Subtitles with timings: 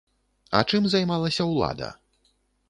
[0.59, 1.91] А чым займалася ўлада?